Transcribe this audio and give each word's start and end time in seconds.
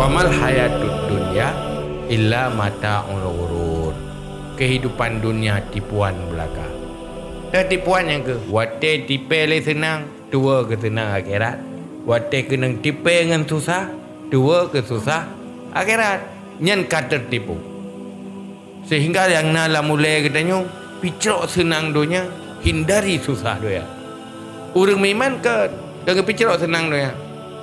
Mal 0.00 0.32
hayatud 0.32 1.12
dunya 1.12 1.52
illa 2.08 2.48
mata'ul 2.48 3.20
ghurur. 3.20 3.94
Kehidupan 4.56 5.20
dunia 5.20 5.60
tipuan 5.72 6.16
belaka. 6.32 6.64
Dan 7.52 7.68
tipuan 7.68 8.08
yang 8.08 8.24
ke? 8.24 8.36
Wate 8.48 9.04
tipe 9.04 9.44
le 9.44 9.60
senang, 9.60 10.08
tua 10.32 10.64
ke 10.64 10.76
senang 10.76 11.14
akhirat. 11.14 11.60
Wate 12.08 12.48
kena 12.48 12.72
tipe 12.80 13.08
dengan 13.08 13.44
susah, 13.44 13.92
tua 14.28 14.68
ke 14.68 14.84
susah 14.84 15.24
akhirat. 15.72 16.20
Nyan 16.60 16.84
kata 16.88 17.30
tipu. 17.32 17.56
Sehingga 18.88 19.28
yang 19.28 19.52
nala 19.56 19.80
mulai 19.80 20.26
katanya, 20.26 20.64
picrok 21.00 21.48
senang 21.48 21.96
dunia, 21.96 22.28
hindari 22.60 23.16
susah 23.16 23.56
dia. 23.62 23.84
Orang 24.76 25.00
iman 25.00 25.40
ke 25.40 25.70
dengan 26.04 26.24
picrok 26.24 26.56
senang 26.60 26.88
dia. 26.88 27.12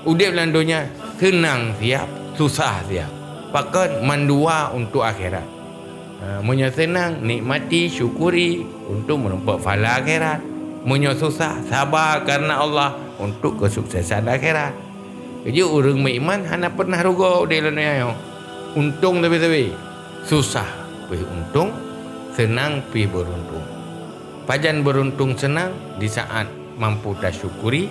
Udip 0.08 0.32
dalam 0.34 0.56
dunia 0.56 0.90
senang 1.22 1.76
siap, 1.78 2.08
susah 2.38 2.86
siap. 2.86 3.12
Pakat 3.50 4.06
mandua 4.06 4.70
untuk 4.72 5.02
akhirat. 5.02 5.44
Ha, 6.18 6.28
Munya 6.46 6.70
senang, 6.70 7.26
nikmati, 7.26 7.90
syukuri 7.90 8.62
untuk 8.86 9.26
menempat 9.26 9.58
fala 9.60 9.98
akhirat. 9.98 10.40
Munya 10.86 11.18
susah, 11.18 11.66
sabar 11.68 12.22
karena 12.24 12.62
Allah 12.62 12.96
untuk 13.18 13.58
kesuksesan 13.60 14.30
akhirat. 14.30 14.72
Jadi 15.44 15.64
orang 15.64 16.04
beriman 16.04 16.40
hanya 16.48 16.70
pernah 16.70 17.00
rugo 17.02 17.48
di 17.50 17.58
dunia. 17.60 18.14
Untung 18.78 19.24
tapi-tapi. 19.24 19.74
Susah 20.28 20.68
pergi 21.08 21.24
untung, 21.24 21.72
senang 22.36 22.84
pergi 22.92 23.08
beruntung. 23.08 23.66
Pajan 24.44 24.84
beruntung 24.84 25.40
senang 25.40 25.72
di 25.96 26.08
saat 26.08 26.48
mampu 26.76 27.16
tak 27.20 27.32
syukuri. 27.32 27.88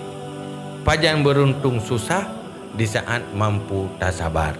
Pajan 0.84 1.24
beruntung 1.24 1.80
susah 1.80 2.28
di 2.76 2.84
saat 2.84 3.24
mampu 3.32 3.88
tak 3.96 4.12
sabar. 4.12 4.54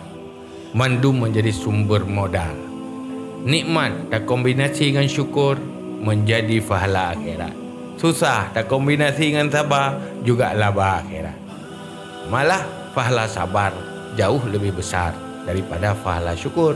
Mandu 0.72 1.12
menjadi 1.12 1.52
sumber 1.52 2.02
modal. 2.04 2.56
Nikmat 3.46 4.10
tak 4.10 4.26
kombinasi 4.26 4.90
dengan 4.90 5.06
syukur 5.06 5.60
menjadi 6.02 6.58
pahala 6.64 7.14
akhirat. 7.14 7.54
Susah 7.96 8.52
tak 8.52 8.68
kombinasi 8.68 9.32
dengan 9.32 9.48
sabar 9.48 10.00
juga 10.26 10.52
laba 10.52 11.00
akhirat. 11.00 11.38
Malah 12.28 12.92
pahala 12.92 13.30
sabar 13.30 13.72
jauh 14.18 14.42
lebih 14.50 14.74
besar 14.74 15.14
daripada 15.46 15.94
pahala 15.94 16.34
syukur. 16.34 16.74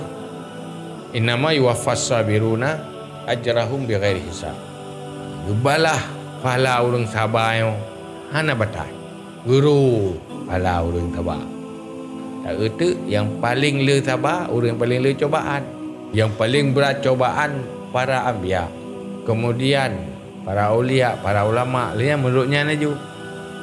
Innama 1.10 1.50
yuwaffas 1.50 2.06
sabiruna 2.06 2.78
ajrahum 3.26 3.84
bighairi 3.84 4.22
hisab. 4.22 4.54
Yubalah 5.50 5.98
pahala 6.40 6.80
orang 6.86 7.04
sabar 7.10 7.58
yo 7.58 7.74
hana 8.30 8.54
batai. 8.54 8.94
Guru 9.42 10.14
pahala 10.50 10.82
orang 10.82 11.14
sabar. 11.14 11.46
Tak 12.42 12.54
kata 12.58 12.88
yang 13.06 13.38
paling 13.38 13.86
le 13.86 14.02
sabar 14.02 14.50
orang 14.50 14.74
yang 14.74 14.80
paling 14.82 14.98
le 14.98 15.10
cobaan. 15.14 15.62
Yang 16.10 16.30
paling 16.34 16.74
berat 16.74 17.06
cobaan 17.06 17.62
para 17.94 18.26
anbiya. 18.26 18.66
Kemudian 19.22 19.94
para 20.42 20.74
ulia, 20.74 21.14
para 21.22 21.46
ulama, 21.46 21.94
dia 21.94 22.18
menurutnya 22.18 22.66
naju. 22.66 22.98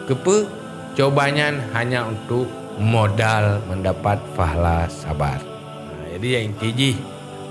Kepa 0.07 0.47
cobanya 0.95 1.51
hanya 1.75 2.07
untuk 2.07 2.47
modal 2.79 3.59
mendapat 3.67 4.15
pahala 4.39 4.87
sabar. 4.87 5.43
Ha, 5.43 6.15
jadi 6.15 6.39
yang 6.39 6.55
tiji 6.55 6.95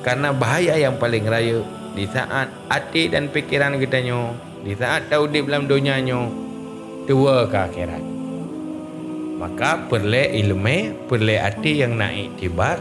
karena 0.01 0.33
bahaya 0.33 0.81
yang 0.81 0.97
paling 0.97 1.29
raya 1.29 1.61
di 1.93 2.09
saat 2.09 2.49
hati 2.73 3.13
dan 3.13 3.29
fikiran 3.29 3.77
kita 3.77 4.01
nyo, 4.01 4.33
di 4.65 4.73
saat 4.73 5.13
tahu 5.13 5.29
di 5.29 5.45
dalam 5.45 5.69
dunia 5.69 6.01
nyo, 6.01 6.33
tua 7.05 7.45
ke 7.45 7.59
akhirat. 7.61 8.16
Maka 9.37 9.85
perlu 9.93 10.33
ilmu, 10.33 11.09
perlu 11.13 11.37
hati 11.37 11.85
yang 11.85 12.01
naik 12.01 12.41
tibar. 12.41 12.81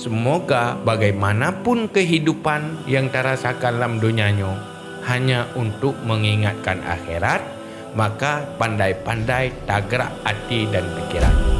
Semoga 0.00 0.80
bagaimanapun 0.80 1.92
kehidupan 1.92 2.88
yang 2.88 3.12
terasakan 3.12 3.76
dalam 3.76 4.00
dunia 4.00 4.32
nyo, 4.32 4.56
hanya 5.04 5.44
untuk 5.60 5.92
mengingatkan 6.08 6.80
akhirat, 6.80 7.44
maka 7.92 8.48
pandai-pandai 8.56 9.52
tagrak 9.68 10.08
hati 10.24 10.64
dan 10.72 10.88
pikiran. 10.96 11.59